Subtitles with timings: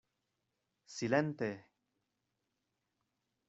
[0.95, 1.49] Silente!